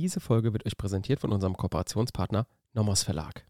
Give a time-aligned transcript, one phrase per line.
[0.00, 3.44] Diese Folge wird euch präsentiert von unserem Kooperationspartner Nomos Verlag.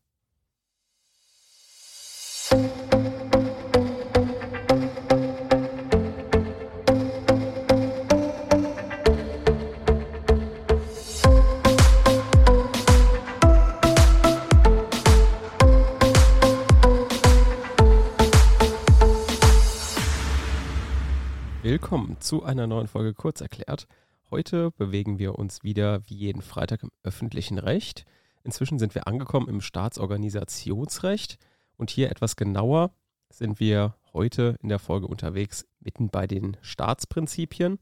[21.61, 23.87] Willkommen zu einer neuen Folge Kurzerklärt.
[24.31, 28.05] Heute bewegen wir uns wieder wie jeden Freitag im öffentlichen Recht.
[28.45, 31.39] Inzwischen sind wir angekommen im Staatsorganisationsrecht
[31.79, 32.93] und hier etwas genauer
[33.31, 37.79] sind wir heute in der Folge unterwegs mitten bei den Staatsprinzipien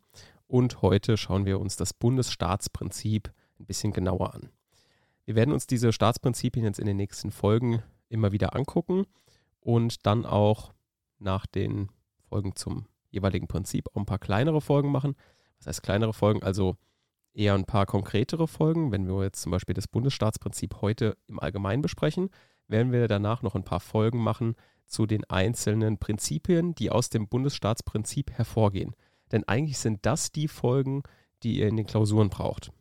[0.47, 4.51] und heute schauen wir uns das Bundesstaatsprinzip ein bisschen genauer an.
[5.25, 9.07] Wir werden uns diese Staatsprinzipien jetzt in den nächsten Folgen immer wieder angucken
[9.59, 10.73] und dann auch
[11.19, 11.89] nach den
[12.29, 15.17] Folgen zum jeweiligen Prinzip auch ein paar kleinere Folgen machen,
[15.59, 16.77] das heißt kleinere Folgen, also
[17.33, 18.93] eher ein paar konkretere Folgen.
[18.93, 22.31] Wenn wir jetzt zum Beispiel das Bundesstaatsprinzip heute im Allgemeinen besprechen,
[22.69, 27.29] werden wir danach noch ein paar Folgen machen zu den einzelnen Prinzipien, die aus dem
[27.29, 28.95] Bundesstaatsprinzip hervorgehen.
[29.33, 31.03] Denn eigentlich sind das die Folgen,
[31.43, 32.73] die ihr in den Klausuren braucht.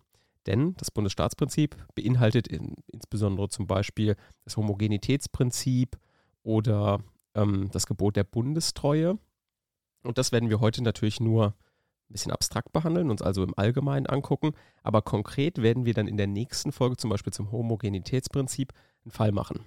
[0.45, 5.97] Denn das Bundesstaatsprinzip beinhaltet in, insbesondere zum Beispiel das Homogenitätsprinzip
[6.43, 6.99] oder
[7.33, 9.17] ähm, das Gebot der Bundestreue.
[10.03, 11.55] Und das werden wir heute natürlich nur
[12.09, 14.53] ein bisschen abstrakt behandeln, uns also im Allgemeinen angucken,
[14.83, 19.31] aber konkret werden wir dann in der nächsten Folge zum Beispiel zum Homogenitätsprinzip einen Fall
[19.31, 19.65] machen.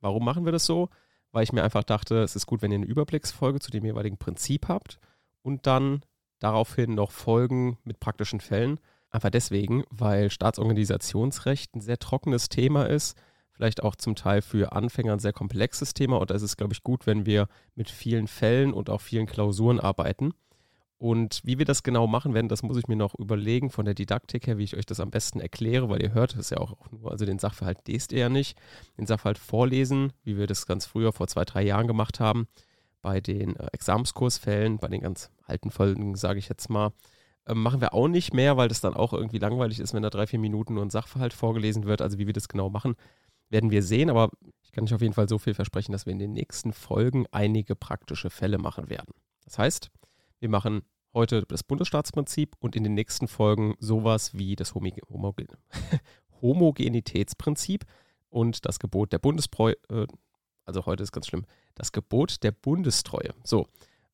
[0.00, 0.88] Warum machen wir das so?
[1.32, 4.18] Weil ich mir einfach dachte, es ist gut, wenn ihr eine Überblicksfolge zu dem jeweiligen
[4.18, 4.98] Prinzip habt
[5.42, 6.02] und dann
[6.38, 8.78] daraufhin noch Folgen mit praktischen Fällen.
[9.10, 13.16] Einfach deswegen, weil Staatsorganisationsrecht ein sehr trockenes Thema ist,
[13.50, 16.74] vielleicht auch zum Teil für Anfänger ein sehr komplexes Thema und da ist es, glaube
[16.74, 20.32] ich, gut, wenn wir mit vielen Fällen und auch vielen Klausuren arbeiten.
[20.98, 23.94] Und wie wir das genau machen werden, das muss ich mir noch überlegen von der
[23.94, 26.74] Didaktik her, wie ich euch das am besten erkläre, weil ihr hört es ja auch
[26.90, 28.58] nur, also den Sachverhalt lest ihr ja nicht,
[28.98, 32.48] den Sachverhalt vorlesen, wie wir das ganz früher vor zwei, drei Jahren gemacht haben,
[33.00, 36.90] bei den äh, Examenskursfällen, bei den ganz alten Folgen, sage ich jetzt mal,
[37.46, 40.10] äh, machen wir auch nicht mehr, weil das dann auch irgendwie langweilig ist, wenn da
[40.10, 42.02] drei, vier Minuten nur ein Sachverhalt vorgelesen wird.
[42.02, 42.96] Also wie wir das genau machen,
[43.50, 44.30] werden wir sehen, aber
[44.62, 47.26] ich kann euch auf jeden Fall so viel versprechen, dass wir in den nächsten Folgen
[47.30, 49.14] einige praktische Fälle machen werden.
[49.44, 49.90] Das heißt,
[50.40, 50.82] wir machen
[51.18, 55.48] heute das Bundesstaatsprinzip und in den nächsten Folgen sowas wie das Homogen
[56.40, 57.84] Homogenitätsprinzip
[58.30, 60.06] und das Gebot der Bundesbräu, äh,
[60.64, 63.34] also heute ist ganz schlimm, das Gebot der Bundestreue.
[63.42, 63.66] So.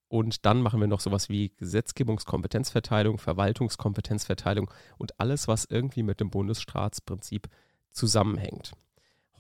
[0.09, 6.31] Und dann machen wir noch sowas wie Gesetzgebungskompetenzverteilung, Verwaltungskompetenzverteilung und alles, was irgendwie mit dem
[6.31, 7.48] Bundesstaatsprinzip
[7.91, 8.72] zusammenhängt.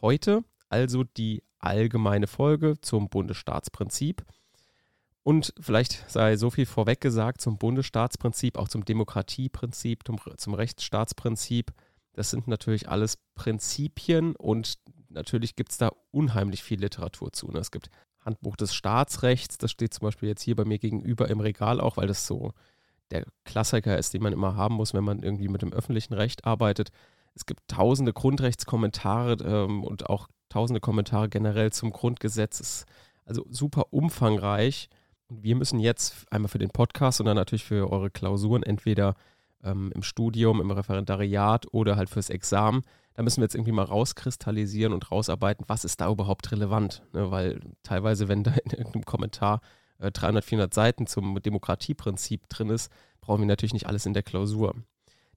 [0.02, 4.22] Heute also die allgemeine Folge zum Bundesstaatsprinzip.
[5.24, 11.72] Und vielleicht sei so viel vorweg gesagt zum Bundesstaatsprinzip, auch zum Demokratieprinzip, zum, zum Rechtsstaatsprinzip.
[12.12, 17.50] Das sind natürlich alles Prinzipien und natürlich gibt es da unheimlich viel Literatur zu.
[17.50, 17.58] Ne?
[17.58, 17.88] Es gibt
[18.20, 21.96] Handbuch des Staatsrechts, das steht zum Beispiel jetzt hier bei mir gegenüber im Regal auch,
[21.96, 22.52] weil das so
[23.10, 26.44] der Klassiker ist, den man immer haben muss, wenn man irgendwie mit dem öffentlichen Recht
[26.44, 26.90] arbeitet.
[27.34, 32.84] Es gibt tausende Grundrechtskommentare ähm, und auch tausende Kommentare generell zum Grundgesetz.
[33.24, 34.90] also super umfangreich.
[35.42, 39.14] Wir müssen jetzt einmal für den Podcast und dann natürlich für eure Klausuren entweder
[39.62, 42.82] ähm, im Studium, im Referendariat oder halt fürs Examen,
[43.14, 47.02] da müssen wir jetzt irgendwie mal rauskristallisieren und rausarbeiten, was ist da überhaupt relevant.
[47.12, 47.30] Ne?
[47.30, 49.60] Weil teilweise, wenn da in irgendeinem Kommentar
[49.98, 52.90] äh, 300, 400 Seiten zum Demokratieprinzip drin ist,
[53.20, 54.74] brauchen wir natürlich nicht alles in der Klausur.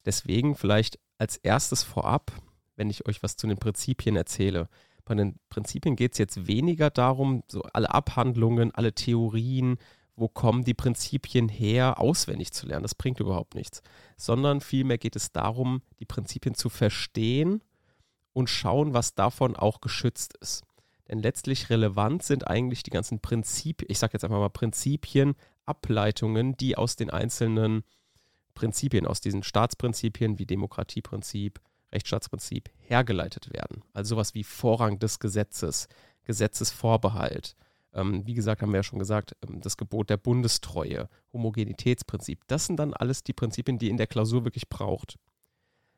[0.05, 2.31] Deswegen vielleicht als erstes vorab,
[2.75, 4.69] wenn ich euch was zu den Prinzipien erzähle.
[5.07, 9.77] Bei den Prinzipien geht es jetzt weniger darum, so alle Abhandlungen, alle Theorien,
[10.17, 12.83] wo kommen die Prinzipien her, auswendig zu lernen.
[12.83, 13.81] Das bringt überhaupt nichts.
[14.17, 17.63] Sondern vielmehr geht es darum, die Prinzipien zu verstehen
[18.33, 20.63] und schauen, was davon auch geschützt ist.
[21.07, 25.35] Denn letztlich relevant sind eigentlich die ganzen Prinzipien, ich sage jetzt einfach mal Prinzipien,
[25.65, 27.83] Ableitungen, die aus den einzelnen
[28.55, 31.61] Prinzipien, aus diesen Staatsprinzipien wie Demokratieprinzip,
[31.97, 33.83] Rechtsstaatsprinzip hergeleitet werden.
[33.93, 35.87] Also sowas wie Vorrang des Gesetzes,
[36.23, 37.55] Gesetzesvorbehalt.
[37.93, 42.41] Ähm, wie gesagt, haben wir ja schon gesagt, ähm, das Gebot der Bundestreue, Homogenitätsprinzip.
[42.47, 45.17] Das sind dann alles die Prinzipien, die in der Klausur wirklich braucht.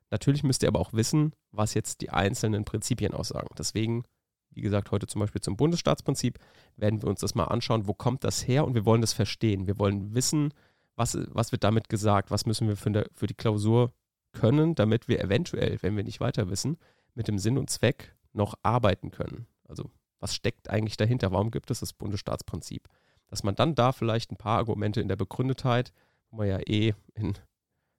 [0.09, 3.49] Natürlich müsst ihr aber auch wissen, was jetzt die einzelnen Prinzipien aussagen.
[3.57, 4.05] Deswegen,
[4.51, 6.39] wie gesagt, heute zum Beispiel zum Bundesstaatsprinzip
[6.77, 9.67] werden wir uns das mal anschauen, wo kommt das her und wir wollen das verstehen.
[9.67, 10.53] Wir wollen wissen,
[10.95, 13.93] was, was wird damit gesagt, was müssen wir für, der, für die Klausur
[14.31, 16.77] können, damit wir eventuell, wenn wir nicht weiter wissen,
[17.13, 19.47] mit dem Sinn und Zweck noch arbeiten können.
[19.67, 19.89] Also
[20.19, 21.31] was steckt eigentlich dahinter?
[21.31, 22.87] Warum gibt es das Bundesstaatsprinzip?
[23.27, 25.93] Dass man dann da vielleicht ein paar Argumente in der Begründetheit,
[26.29, 27.33] wo man ja eh in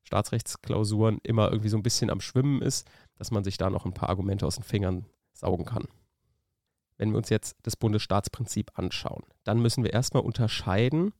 [0.04, 3.94] Staatsrechtsklausuren immer irgendwie so ein bisschen am Schwimmen ist, dass man sich da noch ein
[3.94, 5.86] paar Argumente aus den Fingern saugen kann.
[6.96, 11.12] Wenn wir uns jetzt das Bundesstaatsprinzip anschauen, dann müssen wir erstmal unterscheiden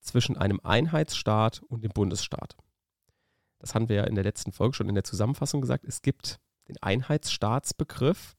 [0.00, 2.56] zwischen einem Einheitsstaat und dem Bundesstaat.
[3.58, 5.84] Das haben wir ja in der letzten Folge schon in der Zusammenfassung gesagt.
[5.84, 6.38] Es gibt
[6.68, 8.36] den Einheitsstaatsbegriff.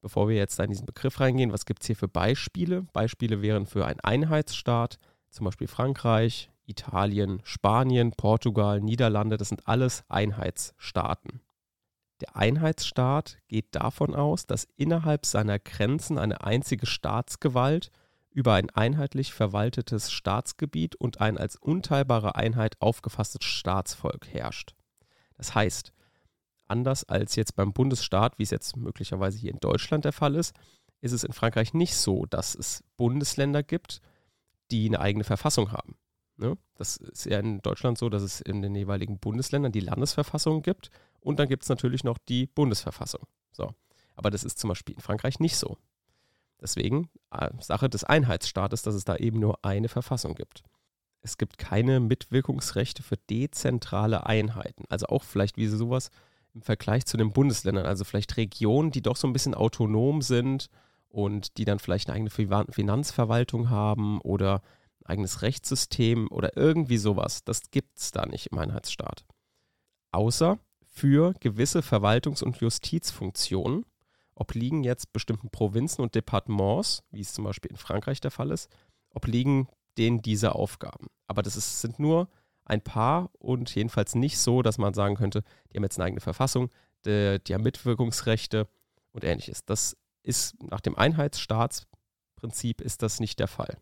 [0.00, 2.82] Bevor wir jetzt in diesen Begriff reingehen, was gibt es hier für Beispiele?
[2.94, 4.96] Beispiele wären für einen Einheitsstaat,
[5.28, 11.42] zum Beispiel Frankreich, Italien, Spanien, Portugal, Niederlande, das sind alles Einheitsstaaten.
[12.20, 17.90] Der Einheitsstaat geht davon aus, dass innerhalb seiner Grenzen eine einzige Staatsgewalt
[18.30, 24.74] über ein einheitlich verwaltetes Staatsgebiet und ein als unteilbare Einheit aufgefasstes Staatsvolk herrscht.
[25.34, 25.92] Das heißt,
[26.68, 30.54] anders als jetzt beim Bundesstaat, wie es jetzt möglicherweise hier in Deutschland der Fall ist,
[31.00, 34.00] ist es in Frankreich nicht so, dass es Bundesländer gibt,
[34.70, 35.96] die eine eigene Verfassung haben.
[36.36, 36.56] Ne?
[36.74, 40.90] Das ist ja in Deutschland so, dass es in den jeweiligen Bundesländern die Landesverfassung gibt
[41.20, 43.26] und dann gibt es natürlich noch die Bundesverfassung.
[43.52, 43.74] So.
[44.14, 45.78] Aber das ist zum Beispiel in Frankreich nicht so.
[46.60, 50.62] Deswegen äh, Sache des Einheitsstaates, dass es da eben nur eine Verfassung gibt.
[51.22, 54.84] Es gibt keine Mitwirkungsrechte für dezentrale Einheiten.
[54.88, 56.10] Also auch vielleicht wie sowas
[56.54, 57.86] im Vergleich zu den Bundesländern.
[57.86, 60.70] Also vielleicht Regionen, die doch so ein bisschen autonom sind
[61.08, 64.62] und die dann vielleicht eine eigene Finanzverwaltung haben oder
[65.00, 67.44] ein eigenes Rechtssystem oder irgendwie sowas.
[67.44, 69.24] Das gibt es da nicht im Einheitsstaat.
[70.12, 73.84] Außer für gewisse Verwaltungs- und Justizfunktionen
[74.40, 78.70] obliegen jetzt bestimmten Provinzen und Departements, wie es zum Beispiel in Frankreich der Fall ist,
[79.14, 81.08] obliegen denen diese Aufgaben.
[81.26, 82.28] Aber das ist, sind nur
[82.64, 86.20] ein paar und jedenfalls nicht so, dass man sagen könnte, die haben jetzt eine eigene
[86.20, 86.70] Verfassung,
[87.04, 88.66] die, die haben Mitwirkungsrechte
[89.12, 89.64] und ähnliches.
[89.66, 93.76] Das ist nach dem Einheitsstaatsprinzip ist das nicht der Fall.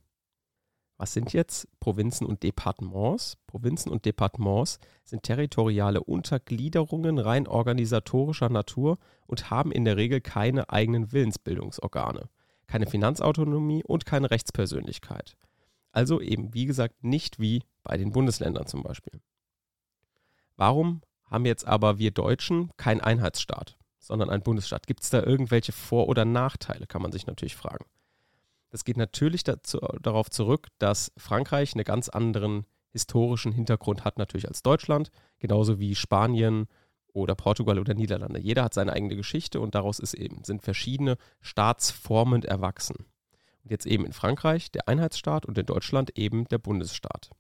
[0.98, 3.36] Was sind jetzt Provinzen und Departements?
[3.46, 8.98] Provinzen und Departements sind territoriale Untergliederungen rein organisatorischer Natur
[9.28, 12.28] und haben in der Regel keine eigenen Willensbildungsorgane,
[12.66, 15.36] keine Finanzautonomie und keine Rechtspersönlichkeit.
[15.92, 19.20] Also eben, wie gesagt, nicht wie bei den Bundesländern zum Beispiel.
[20.56, 24.88] Warum haben jetzt aber wir Deutschen keinen Einheitsstaat, sondern einen Bundesstaat?
[24.88, 27.84] Gibt es da irgendwelche Vor- oder Nachteile, kann man sich natürlich fragen.
[28.70, 34.48] Das geht natürlich dazu, darauf zurück, dass Frankreich einen ganz anderen historischen Hintergrund hat natürlich
[34.48, 36.66] als Deutschland, genauso wie Spanien
[37.12, 38.40] oder Portugal oder Niederlande.
[38.40, 43.06] Jeder hat seine eigene Geschichte und daraus ist eben, sind verschiedene Staatsformen erwachsen.
[43.64, 47.30] Und jetzt eben in Frankreich der Einheitsstaat und in Deutschland eben der Bundesstaat.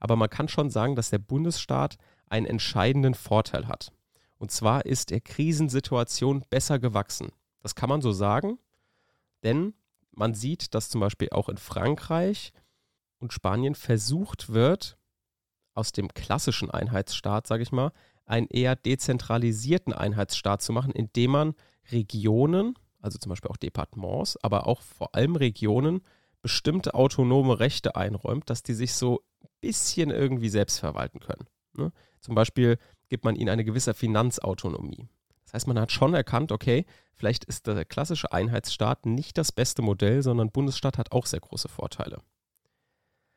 [0.00, 1.96] Aber man kann schon sagen, dass der Bundesstaat
[2.28, 3.92] einen entscheidenden Vorteil hat.
[4.38, 7.28] Und zwar ist er Krisensituation besser gewachsen.
[7.60, 8.58] Das kann man so sagen,
[9.44, 9.74] denn
[10.12, 12.52] man sieht, dass zum Beispiel auch in Frankreich
[13.18, 14.98] und Spanien versucht wird,
[15.74, 17.92] aus dem klassischen Einheitsstaat, sage ich mal,
[18.26, 21.54] einen eher dezentralisierten Einheitsstaat zu machen, indem man
[21.90, 26.02] Regionen, also zum Beispiel auch Departements, aber auch vor allem Regionen,
[26.42, 31.46] bestimmte autonome Rechte einräumt, dass die sich so ein bisschen irgendwie selbst verwalten können.
[31.74, 31.92] Ne?
[32.20, 32.78] Zum Beispiel
[33.08, 35.08] gibt man ihnen eine gewisse Finanzautonomie.
[35.52, 39.82] Das heißt, man hat schon erkannt, okay, vielleicht ist der klassische Einheitsstaat nicht das beste
[39.82, 42.22] Modell, sondern Bundesstaat hat auch sehr große Vorteile.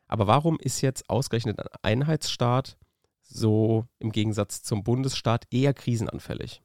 [0.08, 2.78] Aber warum ist jetzt ausgerechnet ein Einheitsstaat
[3.22, 6.62] so im Gegensatz zum Bundesstaat eher krisenanfällig?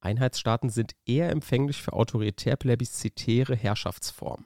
[0.00, 4.44] Einheitsstaaten sind eher empfänglich für autoritär-plebiszitäre Herrschaftsformen.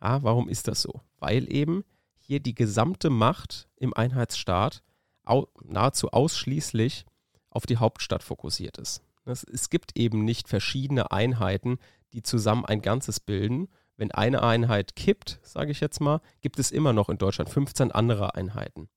[0.00, 1.00] Ah, warum ist das so?
[1.18, 1.82] Weil eben
[2.18, 4.82] hier die gesamte Macht im Einheitsstaat
[5.24, 7.06] au nahezu ausschließlich
[7.48, 9.05] auf die Hauptstadt fokussiert ist.
[9.26, 11.78] Es, gibt eben nicht verschiedene Einheiten,
[12.12, 13.68] die zusammen ein Ganzes bilden.
[13.96, 17.90] Wenn eine Einheit kippt, sage ich jetzt mal, gibt es immer noch in Deutschland 15
[17.90, 18.88] andere Einheiten.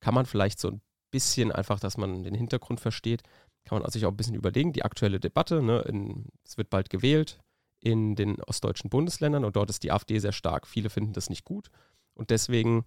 [0.00, 0.80] Kann man vielleicht so ein
[1.10, 3.22] bisschen einfach, dass man den Hintergrund versteht,
[3.64, 4.72] kann man sich auch ein bisschen überlegen.
[4.72, 7.38] Die aktuelle Debatte, ne, in, es wird bald gewählt
[7.80, 10.66] in den ostdeutschen Bundesländern und dort ist die AfD sehr stark.
[10.66, 11.68] Viele finden das nicht gut
[12.14, 12.84] und deswegen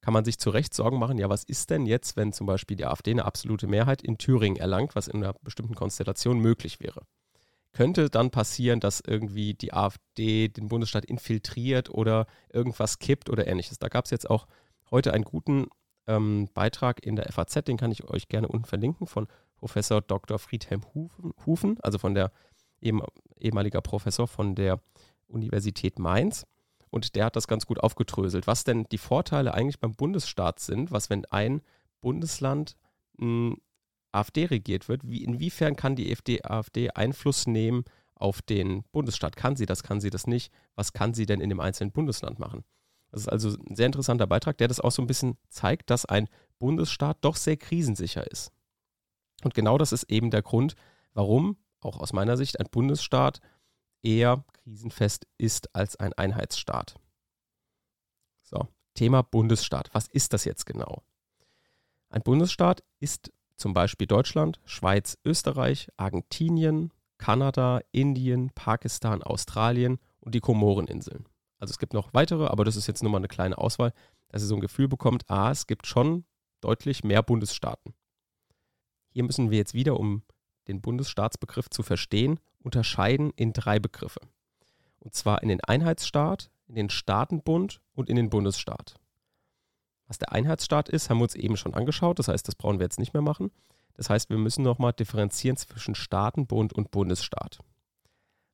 [0.00, 2.76] kann man sich zu Recht Sorgen machen, ja, was ist denn jetzt, wenn zum Beispiel
[2.76, 7.02] die AfD eine absolute Mehrheit in Thüringen erlangt, was in einer bestimmten Konstellation möglich wäre?
[7.72, 13.78] Könnte dann passieren, dass irgendwie die AfD den Bundesstaat infiltriert oder irgendwas kippt oder ähnliches?
[13.78, 14.46] Da gab es jetzt auch
[14.90, 15.66] heute einen guten
[16.06, 20.38] ähm, Beitrag in der FAZ, den kann ich euch gerne unten verlinken, von Professor Dr.
[20.38, 20.82] Friedhelm
[21.46, 22.32] Hufen, also von der
[22.80, 24.80] ehemaliger Professor von der
[25.28, 26.46] Universität Mainz.
[26.90, 30.90] Und der hat das ganz gut aufgedröselt, was denn die Vorteile eigentlich beim Bundesstaat sind,
[30.90, 31.62] was wenn ein
[32.00, 32.76] Bundesland
[33.16, 33.56] mh,
[34.12, 39.36] AfD regiert wird, wie, inwiefern kann die AfD, AfD Einfluss nehmen auf den Bundesstaat?
[39.36, 40.52] Kann sie das, kann sie das nicht?
[40.74, 42.64] Was kann sie denn in dem einzelnen Bundesland machen?
[43.10, 46.04] Das ist also ein sehr interessanter Beitrag, der das auch so ein bisschen zeigt, dass
[46.04, 46.28] ein
[46.58, 48.52] Bundesstaat doch sehr krisensicher ist.
[49.42, 50.74] Und genau das ist eben der Grund,
[51.12, 53.40] warum, auch aus meiner Sicht, ein Bundesstaat
[54.02, 56.94] eher krisenfest ist als ein Einheitsstaat.
[58.42, 59.90] So, Thema Bundesstaat.
[59.92, 61.02] Was ist das jetzt genau?
[62.08, 70.40] Ein Bundesstaat ist zum Beispiel Deutschland, Schweiz, Österreich, Argentinien, Kanada, Indien, Pakistan, Australien und die
[70.40, 71.26] Komoreninseln.
[71.58, 73.92] Also es gibt noch weitere, aber das ist jetzt nur mal eine kleine Auswahl,
[74.28, 76.24] dass ihr so ein Gefühl bekommt, ah, es gibt schon
[76.60, 77.94] deutlich mehr Bundesstaaten.
[79.10, 80.22] Hier müssen wir jetzt wieder, um
[80.70, 84.20] den Bundesstaatsbegriff zu verstehen, unterscheiden in drei Begriffe.
[85.00, 88.94] Und zwar in den Einheitsstaat, in den Staatenbund und in den Bundesstaat.
[90.06, 92.18] Was der Einheitsstaat ist, haben wir uns eben schon angeschaut.
[92.18, 93.50] Das heißt, das brauchen wir jetzt nicht mehr machen.
[93.94, 97.60] Das heißt, wir müssen nochmal differenzieren zwischen Staatenbund und Bundesstaat.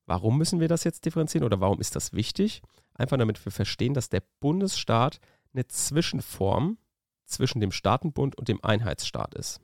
[0.05, 2.61] Warum müssen wir das jetzt differenzieren oder warum ist das wichtig?
[2.93, 5.19] Einfach damit wir verstehen, dass der Bundesstaat
[5.53, 6.77] eine Zwischenform
[7.25, 9.59] zwischen dem Staatenbund und dem Einheitsstaat ist.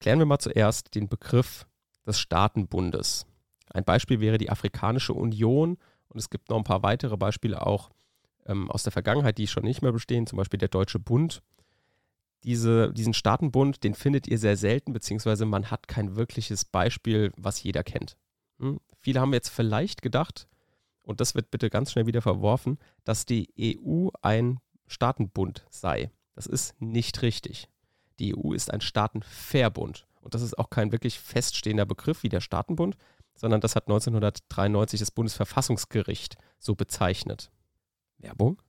[0.00, 1.66] Klären wir mal zuerst den Begriff
[2.06, 3.26] des Staatenbundes.
[3.72, 7.90] Ein Beispiel wäre die Afrikanische Union und es gibt noch ein paar weitere Beispiele auch
[8.46, 11.42] ähm, aus der Vergangenheit, die schon nicht mehr bestehen, zum Beispiel der Deutsche Bund.
[12.44, 17.62] Diese, diesen Staatenbund, den findet ihr sehr selten, beziehungsweise man hat kein wirkliches Beispiel, was
[17.62, 18.16] jeder kennt.
[18.60, 18.78] Hm?
[18.98, 20.46] Viele haben jetzt vielleicht gedacht,
[21.02, 26.10] und das wird bitte ganz schnell wieder verworfen, dass die EU ein Staatenbund sei.
[26.34, 27.68] Das ist nicht richtig.
[28.18, 30.06] Die EU ist ein Staatenverbund.
[30.20, 32.96] Und das ist auch kein wirklich feststehender Begriff wie der Staatenbund,
[33.34, 37.50] sondern das hat 1993 das Bundesverfassungsgericht so bezeichnet.
[38.18, 38.60] Werbung.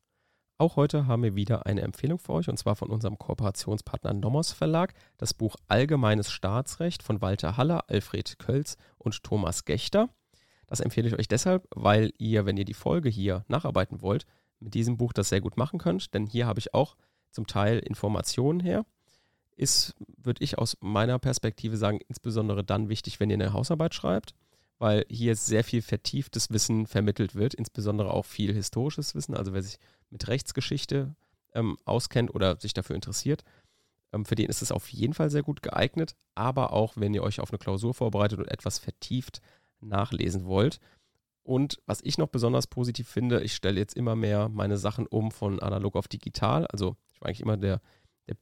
[0.60, 4.54] Auch heute haben wir wieder eine Empfehlung für euch und zwar von unserem Kooperationspartner Nomos
[4.54, 10.10] Verlag, das Buch Allgemeines Staatsrecht von Walter Haller, Alfred Kölz und Thomas Gechter.
[10.66, 14.26] Das empfehle ich euch deshalb, weil ihr, wenn ihr die Folge hier nacharbeiten wollt,
[14.60, 16.96] mit diesem Buch das sehr gut machen könnt, denn hier habe ich auch
[17.30, 18.84] zum Teil Informationen her.
[19.58, 24.34] Ist, würde ich aus meiner Perspektive sagen, insbesondere dann wichtig, wenn ihr eine Hausarbeit schreibt
[24.80, 29.36] weil hier sehr viel vertieftes Wissen vermittelt wird, insbesondere auch viel historisches Wissen.
[29.36, 31.16] Also wer sich mit Rechtsgeschichte
[31.54, 33.44] ähm, auskennt oder sich dafür interessiert,
[34.14, 36.16] ähm, für den ist es auf jeden Fall sehr gut geeignet.
[36.36, 39.42] Aber auch wenn ihr euch auf eine Klausur vorbereitet und etwas vertieft
[39.80, 40.80] nachlesen wollt.
[41.44, 45.32] Und was ich noch besonders positiv finde, ich stelle jetzt immer mehr meine Sachen um
[45.32, 46.68] von analog auf digital.
[46.68, 47.82] Also ich war eigentlich immer der,
[48.28, 48.36] der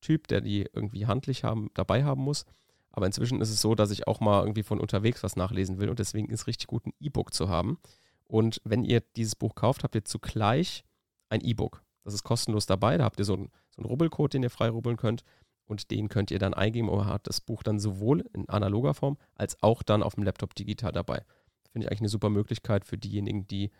[0.00, 2.44] Büchertyp, der die irgendwie handlich haben, dabei haben muss.
[2.90, 5.90] Aber inzwischen ist es so, dass ich auch mal irgendwie von unterwegs was nachlesen will
[5.90, 7.78] und deswegen ist es richtig gut, ein E-Book zu haben.
[8.24, 10.84] Und wenn ihr dieses Buch kauft, habt ihr zugleich
[11.28, 11.82] ein E-Book.
[12.04, 12.96] Das ist kostenlos dabei.
[12.96, 15.22] Da habt ihr so einen, so einen Rubbelcode, den ihr frei rubbeln könnt.
[15.66, 19.18] Und den könnt ihr dann eingeben und habt das Buch dann sowohl in analoger Form
[19.34, 21.24] als auch dann auf dem Laptop digital dabei.
[21.70, 23.70] Finde ich eigentlich eine super Möglichkeit für diejenigen, die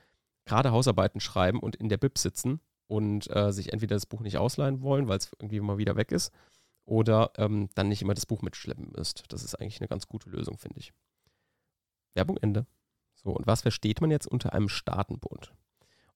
[0.44, 4.38] gerade Hausarbeiten schreiben und in der Bib sitzen und äh, sich entweder das Buch nicht
[4.38, 6.32] ausleihen wollen, weil es irgendwie mal wieder weg ist,
[6.84, 9.24] oder ähm, dann nicht immer das Buch mitschleppen müsst.
[9.28, 10.92] Das ist eigentlich eine ganz gute Lösung, finde ich.
[12.14, 12.66] Werbung Ende.
[13.14, 15.52] So, und was versteht man jetzt unter einem Staatenbund?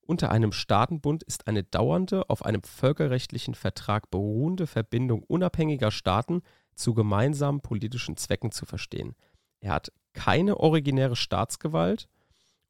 [0.01, 6.43] Unter einem Staatenbund ist eine dauernde, auf einem völkerrechtlichen Vertrag beruhende Verbindung unabhängiger Staaten
[6.75, 9.15] zu gemeinsamen politischen Zwecken zu verstehen.
[9.61, 12.09] Er hat keine originäre Staatsgewalt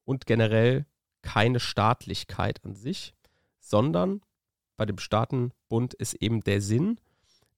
[0.04, 0.87] und generell
[1.23, 3.14] keine Staatlichkeit an sich,
[3.70, 4.20] sondern
[4.76, 6.98] bei dem Staatenbund ist eben der Sinn,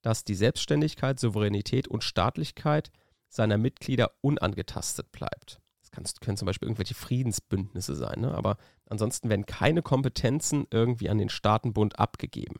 [0.02, 2.90] dass die Selbstständigkeit, Souveränität und Staatlichkeit
[3.28, 5.60] seiner Mitglieder unangetastet bleibt.
[5.80, 8.34] Das können zum Beispiel irgendwelche Friedensbündnisse sein, ne?
[8.34, 12.56] aber ansonsten werden keine Kompetenzen irgendwie an den Staatenbund abgegeben.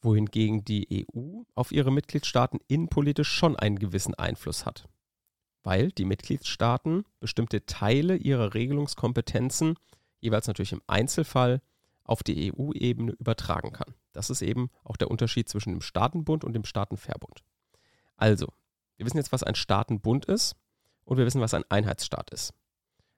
[0.00, 4.88] Wohingegen die EU auf ihre Mitgliedstaaten innenpolitisch schon einen gewissen Einfluss hat,
[5.62, 9.76] weil die Mitgliedstaaten bestimmte Teile ihrer Regelungskompetenzen
[10.20, 11.60] jeweils natürlich im Einzelfall
[12.04, 13.94] auf die EU-Ebene übertragen kann.
[14.12, 17.42] Das ist eben auch der Unterschied zwischen dem Staatenbund und dem Staatenverbund.
[18.16, 18.48] Also,
[18.96, 20.56] wir wissen jetzt, was ein Staatenbund ist
[21.04, 22.52] und wir wissen, was ein Einheitsstaat ist.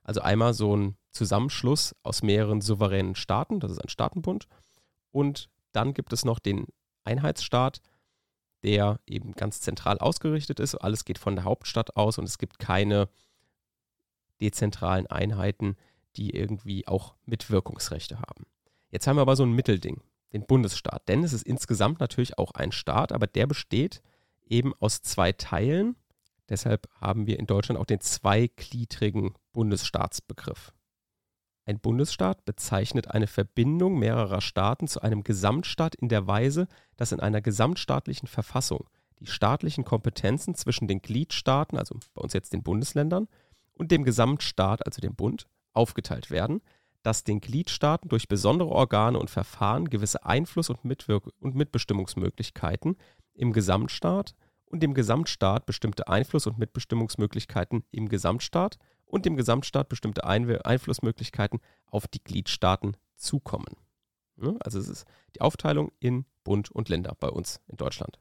[0.03, 4.47] Also einmal so ein Zusammenschluss aus mehreren souveränen Staaten, das ist ein Staatenbund.
[5.11, 6.67] Und dann gibt es noch den
[7.05, 7.81] Einheitsstaat,
[8.63, 10.75] der eben ganz zentral ausgerichtet ist.
[10.75, 13.09] Alles geht von der Hauptstadt aus und es gibt keine
[14.41, 15.77] dezentralen Einheiten,
[16.17, 18.47] die irgendwie auch Mitwirkungsrechte haben.
[18.95, 21.09] Jetzt haben wir aber so ein Mittelding, den Bundesstaat.
[21.09, 24.01] Denn es ist insgesamt natürlich auch ein Staat, aber der besteht
[24.47, 25.97] eben aus zwei Teilen.
[26.49, 30.73] Deshalb haben wir in Deutschland auch den zweigliedrigen Bundesstaatsbegriff.
[31.65, 37.19] Ein Bundesstaat bezeichnet eine Verbindung mehrerer Staaten zu einem Gesamtstaat in der Weise, dass in
[37.19, 43.27] einer gesamtstaatlichen Verfassung die staatlichen Kompetenzen zwischen den Gliedstaaten, also bei uns jetzt den Bundesländern,
[43.73, 46.61] und dem Gesamtstaat, also dem Bund, aufgeteilt werden,
[47.05, 52.97] dass den Gliedstaaten durch besondere Organe und Verfahren gewisse Einfluss- und, Mitwirk und Mitbestimmungsmöglichkeiten
[53.35, 54.35] im Gesamtstaat
[54.65, 61.61] und dem Gesamtstaat bestimmte Einfluss- und Mitbestimmungsmöglichkeiten im Gesamtstaat und dem Gesamtstaat bestimmte Ein Einflussmöglichkeiten
[61.87, 63.77] auf die Gliedstaaten zukommen.
[64.61, 65.05] Also es ist
[65.37, 68.19] die Aufteilung in Bund und Länder bei uns in Deutschland.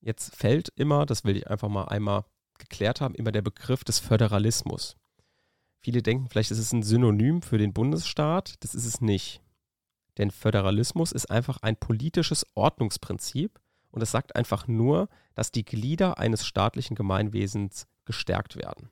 [0.00, 2.24] Jetzt fällt immer, das will ich einfach mal einmal
[2.58, 4.96] geklärt haben, immer der Begriff des Föderalismus.
[5.80, 8.54] Viele denken, vielleicht ist es ein Synonym für den Bundesstaat.
[8.60, 9.40] Das ist es nicht.
[10.18, 16.18] Denn Föderalismus ist einfach ein politisches Ordnungsprinzip und es sagt einfach nur, dass die Glieder
[16.18, 18.90] eines staatlichen Gemeinwesens gestärkt werden.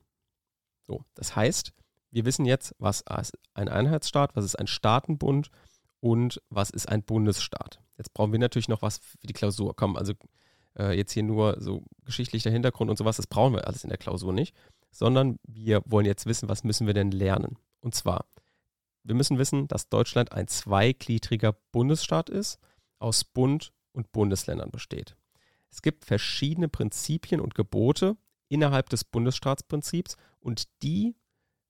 [0.82, 1.72] So, das heißt,
[2.10, 5.50] wir wissen jetzt, was ist ein Einheitsstaat, was ist ein Staatenbund
[6.00, 7.80] und was ist ein Bundesstaat.
[7.96, 9.74] Jetzt brauchen wir natürlich noch was für die Klausur.
[9.74, 10.12] Komm, also
[10.78, 13.98] äh, jetzt hier nur so geschichtlicher Hintergrund und sowas, das brauchen wir alles in der
[13.98, 14.54] Klausur nicht,
[14.94, 17.58] sondern wir wollen jetzt wissen, was müssen wir denn lernen.
[17.80, 18.26] Und zwar,
[19.02, 22.58] wir müssen wissen, dass Deutschland ein zweigliedriger Bundesstaat ist,
[22.98, 25.16] aus Bund und Bundesländern besteht.
[25.70, 28.16] Es gibt verschiedene Prinzipien und Gebote
[28.48, 31.16] innerhalb des Bundesstaatsprinzips und die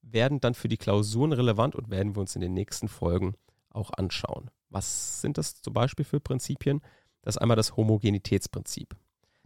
[0.02, 3.34] werden dann für die Klausuren relevant und werden wir uns in den nächsten Folgen
[3.70, 4.50] auch anschauen.
[4.68, 6.82] Was sind das zum Beispiel für Prinzipien?
[7.22, 8.94] Das ist einmal das Homogenitätsprinzip.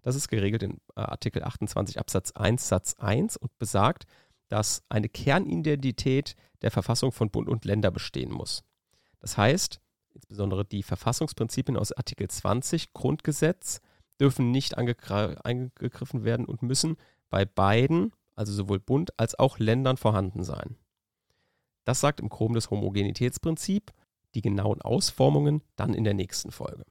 [0.02, 4.06] Das ist geregelt in äh, Artikel 28 Absatz 1 Satz 1 und besagt,
[4.48, 8.64] dass eine Kernidentität der Verfassung von Bund und Länder bestehen muss.
[9.20, 9.80] Das heißt,
[10.14, 13.80] insbesondere die Verfassungsprinzipien aus Artikel 20 Grundgesetz
[14.20, 16.96] dürfen nicht angegriffen werden und müssen
[17.30, 20.76] bei beiden, also sowohl Bund als auch Ländern vorhanden sein.
[21.84, 23.92] Das sagt im Groben das Homogenitätsprinzip,
[24.34, 26.84] die genauen Ausformungen dann in der nächsten Folge.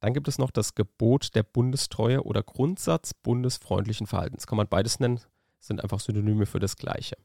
[0.00, 4.46] Dann gibt es noch das Gebot der Bundestreue oder Grundsatz bundesfreundlichen Verhaltens.
[4.46, 5.20] Kann man beides nennen,
[5.60, 7.16] sind einfach Synonyme für das Gleiche.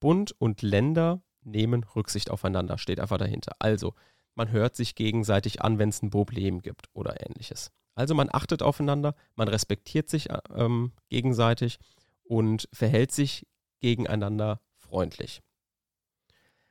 [0.00, 3.54] Bund und Länder nehmen Rücksicht aufeinander, steht einfach dahinter.
[3.58, 3.94] Also,
[4.34, 7.70] man hört sich gegenseitig an, wenn es ein Problem gibt oder ähnliches.
[7.94, 11.78] Also man achtet aufeinander, man respektiert sich ähm, gegenseitig
[12.22, 13.46] und verhält sich
[13.80, 15.42] gegeneinander freundlich.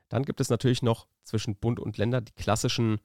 [0.08, 2.99] Dann gibt es natürlich noch zwischen Bund und Länder die klassischen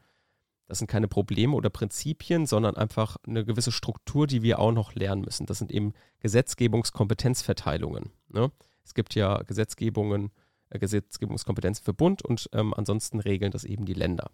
[0.67, 4.95] das sind keine Probleme oder Prinzipien, sondern einfach eine gewisse Struktur, die wir auch noch
[4.95, 5.47] lernen müssen.
[5.47, 8.11] Das sind eben Gesetzgebungskompetenzverteilungen.
[8.29, 8.51] Ne?
[8.85, 10.31] Es gibt ja Gesetzgebungen,
[10.71, 14.31] äh, Gesetzgebungskompetenzen für Bund und ähm, ansonsten regeln das eben die Länder.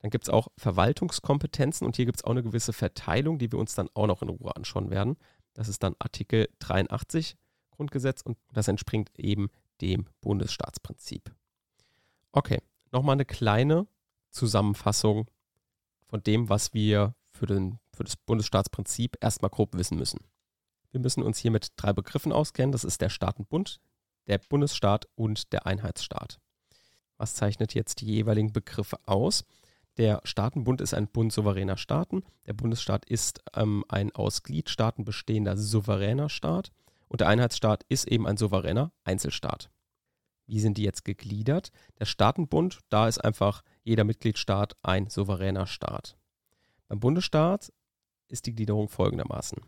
[0.00, 3.58] Dann gibt es auch Verwaltungskompetenzen und hier gibt es auch eine gewisse Verteilung, die wir
[3.58, 5.16] uns dann auch noch in Ruhe anschauen werden.
[5.54, 7.36] Das ist dann Artikel 83
[7.70, 9.48] Grundgesetz und das entspringt eben
[9.80, 11.34] dem Bundesstaatsprinzip.
[12.32, 12.58] Okay,
[12.92, 13.86] nochmal eine kleine
[14.36, 15.30] Zusammenfassung
[16.06, 20.20] von dem, was wir für, den, für das Bundesstaatsprinzip erstmal grob wissen müssen.
[20.92, 22.72] Wir müssen uns hier mit drei Begriffen auskennen.
[22.72, 23.80] Das ist der Staatenbund,
[24.28, 26.38] der Bundesstaat und der Einheitsstaat.
[27.18, 29.44] Was zeichnet jetzt die jeweiligen Begriffe aus?
[29.96, 32.22] Der Staatenbund ist ein Bund souveräner Staaten.
[32.46, 36.70] Der Bundesstaat ist ähm, ein aus Gliedstaaten bestehender souveräner Staat.
[37.08, 39.70] Und der Einheitsstaat ist eben ein souveräner Einzelstaat.
[40.46, 41.70] Wie sind die jetzt gegliedert?
[41.98, 46.16] Der Staatenbund, da ist einfach jeder Mitgliedstaat ein souveräner Staat.
[46.88, 47.72] Beim Bundesstaat
[48.28, 49.58] ist die Gliederung folgendermaßen.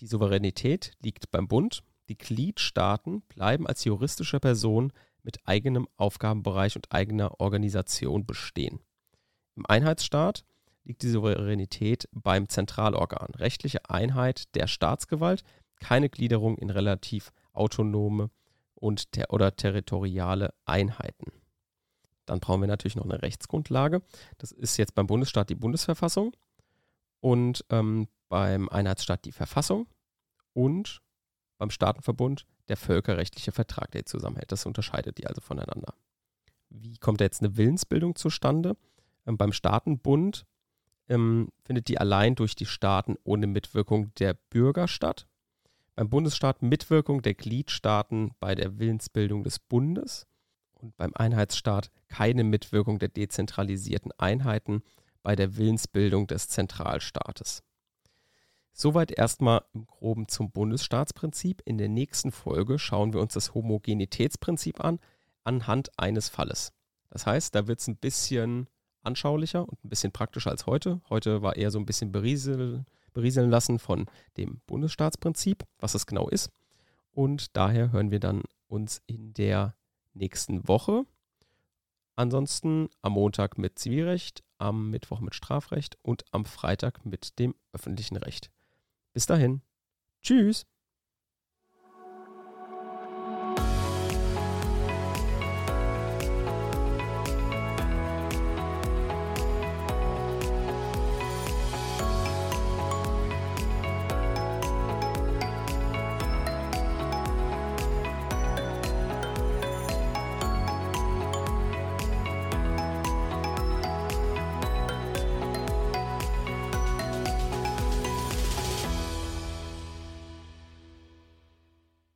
[0.00, 6.92] Die Souveränität liegt beim Bund, die Gliedstaaten bleiben als juristische Person mit eigenem Aufgabenbereich und
[6.92, 8.80] eigener Organisation bestehen.
[9.54, 10.44] Im Einheitsstaat
[10.84, 15.44] liegt die Souveränität beim Zentralorgan, rechtliche Einheit der Staatsgewalt,
[15.76, 18.30] keine Gliederung in relativ autonome
[18.82, 21.30] und ter oder territoriale Einheiten.
[22.26, 24.02] Dann brauchen wir natürlich noch eine Rechtsgrundlage.
[24.38, 26.36] Das ist jetzt beim Bundesstaat die Bundesverfassung
[27.20, 29.86] und ähm, beim Einheitsstaat die Verfassung
[30.52, 31.00] und
[31.58, 34.50] beim Staatenverbund der völkerrechtliche Vertrag, der zusammenhält.
[34.50, 35.94] Das unterscheidet die also voneinander.
[36.68, 38.76] Wie kommt da jetzt eine Willensbildung zustande?
[39.26, 40.44] Ähm, beim Staatenbund
[41.08, 45.28] ähm, findet die allein durch die Staaten ohne Mitwirkung der Bürger statt.
[45.94, 50.26] Beim Bundesstaat Mitwirkung der Gliedstaaten bei der Willensbildung des Bundes
[50.72, 54.82] und beim Einheitsstaat keine Mitwirkung der dezentralisierten Einheiten
[55.22, 57.62] bei der Willensbildung des Zentralstaates.
[58.72, 61.60] Soweit erstmal im groben zum Bundesstaatsprinzip.
[61.66, 64.98] In der nächsten Folge schauen wir uns das Homogenitätsprinzip an,
[65.44, 66.72] anhand eines Falles.
[67.10, 68.68] Das heißt, da wird es ein bisschen
[69.02, 71.02] anschaulicher und ein bisschen praktischer als heute.
[71.10, 76.28] Heute war eher so ein bisschen beriesel, berieseln lassen von dem Bundesstaatsprinzip, was das genau
[76.28, 76.50] ist.
[77.12, 79.74] Und daher hören wir dann uns in der
[80.14, 81.04] nächsten Woche.
[82.16, 88.16] Ansonsten am Montag mit Zivilrecht, am Mittwoch mit Strafrecht und am Freitag mit dem öffentlichen
[88.16, 88.50] Recht.
[89.12, 89.62] Bis dahin.
[90.22, 90.66] Tschüss.